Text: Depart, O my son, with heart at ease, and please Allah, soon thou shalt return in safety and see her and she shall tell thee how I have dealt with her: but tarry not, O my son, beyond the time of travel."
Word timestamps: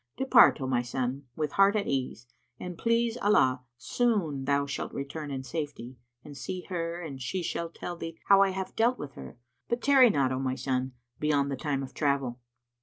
Depart, 0.17 0.59
O 0.59 0.65
my 0.65 0.81
son, 0.81 1.25
with 1.35 1.51
heart 1.51 1.75
at 1.75 1.85
ease, 1.85 2.25
and 2.59 2.75
please 2.75 3.17
Allah, 3.17 3.61
soon 3.77 4.45
thou 4.45 4.65
shalt 4.65 4.95
return 4.95 5.29
in 5.29 5.43
safety 5.43 5.95
and 6.25 6.35
see 6.35 6.61
her 6.69 6.99
and 6.99 7.21
she 7.21 7.43
shall 7.43 7.69
tell 7.69 7.95
thee 7.95 8.17
how 8.25 8.41
I 8.41 8.49
have 8.49 8.75
dealt 8.75 8.97
with 8.97 9.11
her: 9.11 9.37
but 9.69 9.79
tarry 9.79 10.09
not, 10.09 10.31
O 10.31 10.39
my 10.39 10.55
son, 10.55 10.93
beyond 11.19 11.51
the 11.51 11.55
time 11.55 11.83
of 11.83 11.93
travel." 11.93 12.39